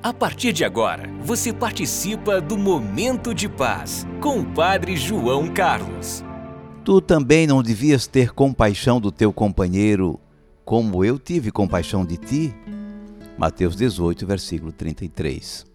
[0.00, 6.22] A partir de agora, você participa do Momento de Paz com o Padre João Carlos.
[6.84, 10.20] Tu também não devias ter compaixão do teu companheiro,
[10.64, 12.54] como eu tive compaixão de ti?
[13.36, 15.66] Mateus 18, versículo 33.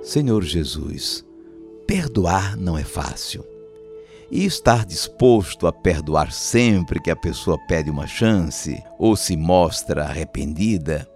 [0.00, 1.24] Senhor Jesus,
[1.88, 3.53] perdoar não é fácil.
[4.30, 10.04] E estar disposto a perdoar sempre que a pessoa pede uma chance ou se mostra
[10.04, 11.08] arrependida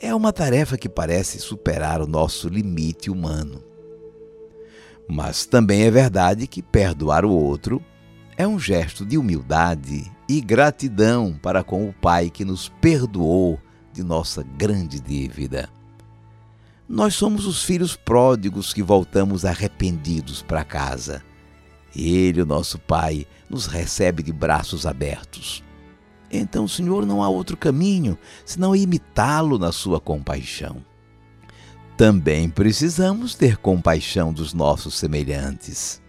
[0.00, 3.62] é uma tarefa que parece superar o nosso limite humano.
[5.06, 7.84] Mas também é verdade que perdoar o outro
[8.36, 13.60] é um gesto de humildade e gratidão para com o Pai que nos perdoou
[13.92, 15.68] de nossa grande dívida.
[16.88, 21.22] Nós somos os filhos pródigos que voltamos arrependidos para casa.
[21.94, 25.64] Ele, o nosso Pai, nos recebe de braços abertos.
[26.30, 30.84] Então, Senhor, não há outro caminho senão imitá-lo na sua compaixão.
[31.96, 36.00] Também precisamos ter compaixão dos nossos semelhantes.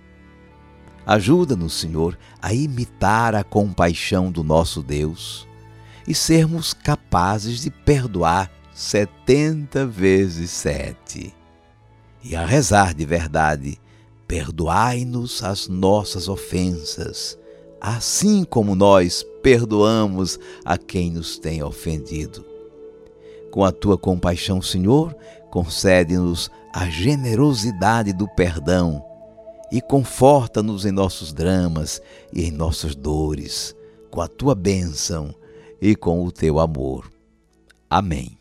[1.05, 5.47] Ajuda-nos, Senhor, a imitar a compaixão do nosso Deus
[6.07, 11.33] e sermos capazes de perdoar setenta vezes sete.
[12.23, 13.80] E a rezar de verdade,
[14.31, 17.37] perdoai-nos as nossas ofensas,
[17.81, 22.45] assim como nós perdoamos a quem nos tem ofendido.
[23.51, 25.13] Com a tua compaixão, Senhor,
[25.49, 29.03] concede-nos a generosidade do perdão
[29.69, 33.75] e conforta-nos em nossos dramas e em nossas dores,
[34.09, 35.35] com a tua bênção
[35.81, 37.11] e com o teu amor.
[37.89, 38.40] Amém.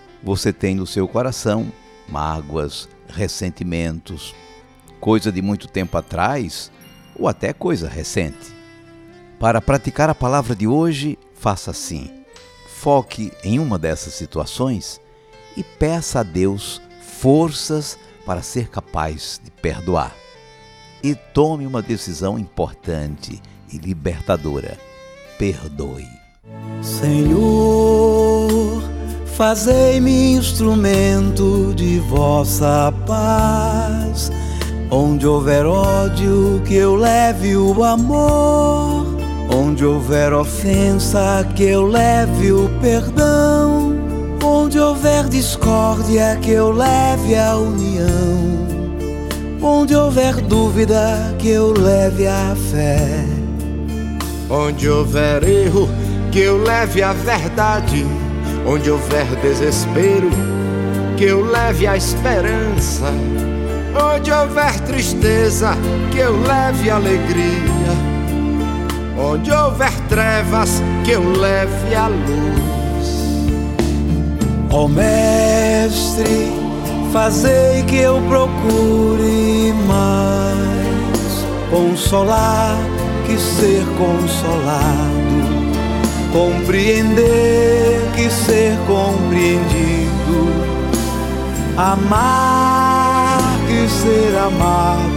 [0.23, 1.71] você tem no seu coração
[2.07, 4.35] mágoas, ressentimentos,
[4.99, 6.71] coisa de muito tempo atrás
[7.15, 8.53] ou até coisa recente.
[9.39, 12.11] Para praticar a palavra de hoje, faça assim:
[12.67, 15.01] foque em uma dessas situações
[15.57, 20.15] e peça a Deus forças para ser capaz de perdoar.
[21.03, 24.77] E tome uma decisão importante e libertadora:
[25.39, 26.07] perdoe.
[26.81, 28.11] Senhor
[29.35, 34.31] Fazei-me instrumento de vossa paz.
[34.89, 39.05] Onde houver ódio, que eu leve o amor.
[39.53, 43.95] Onde houver ofensa, que eu leve o perdão.
[44.43, 48.67] Onde houver discórdia, que eu leve a união.
[49.61, 53.25] Onde houver dúvida, que eu leve a fé.
[54.49, 55.89] Onde houver erro,
[56.31, 58.05] que eu leve a verdade
[58.65, 60.29] Onde houver desespero,
[61.17, 63.11] que eu leve a esperança.
[63.93, 65.75] Onde houver tristeza,
[66.11, 67.91] que eu leve alegria.
[69.17, 72.61] Onde houver trevas, que eu leve a luz.
[74.69, 76.51] Ó oh, Mestre,
[77.11, 82.77] fazei que eu procure mais consolar
[83.25, 85.10] que ser consolado
[86.31, 90.49] compreender que ser compreendido,
[91.77, 95.09] amar que ser amado,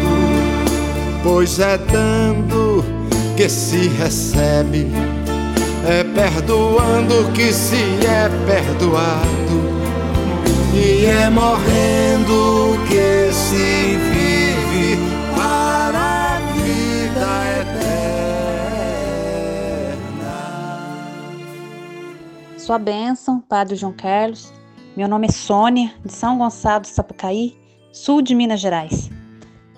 [1.23, 2.85] pois é dando
[3.37, 4.89] que se recebe,
[5.87, 7.77] é perdoando que se
[8.07, 9.75] é perdoado,
[10.75, 13.94] e é morrendo que se
[22.65, 24.51] Sua bênção, Padre João Carlos.
[24.97, 27.55] Meu nome é Sônia, de São Gonçalo do Sapucaí,
[27.93, 29.11] sul de Minas Gerais.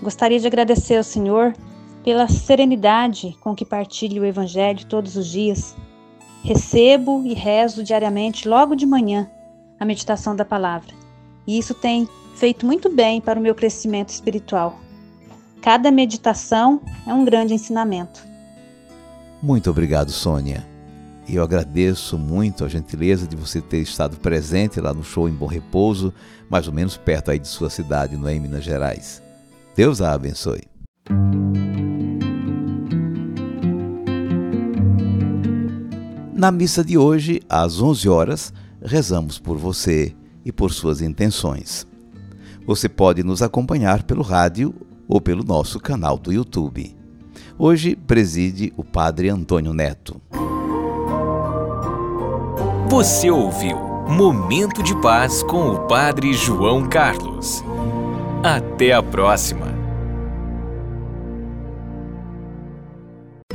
[0.01, 1.53] Gostaria de agradecer ao Senhor
[2.05, 5.75] pela serenidade com que partilho o Evangelho todos os dias.
[6.45, 9.29] Recebo e rezo diariamente, logo de manhã,
[9.81, 10.95] a meditação da palavra.
[11.45, 14.79] E isso tem feito muito bem para o meu crescimento espiritual.
[15.61, 18.25] Cada meditação é um grande ensinamento.
[19.43, 20.76] Muito obrigado, Sônia.
[21.29, 25.47] Eu agradeço muito a gentileza de você ter estado presente lá no show em Bom
[25.47, 26.15] Repouso,
[26.49, 29.21] mais ou menos perto aí de sua cidade, no em Minas Gerais.
[29.75, 30.63] Deus a abençoe.
[36.33, 40.15] Na missa de hoje, às 11 horas, rezamos por você
[40.45, 41.87] e por suas intenções.
[42.65, 44.73] Você pode nos acompanhar pelo rádio
[45.09, 46.95] ou pelo nosso canal do YouTube.
[47.59, 50.21] Hoje preside o Padre Antônio Neto.
[52.89, 53.77] Você ouviu
[54.09, 57.65] Momento de Paz com o Padre João Carlos.
[58.45, 59.76] Até a próxima!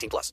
[0.00, 0.28] 18 plus.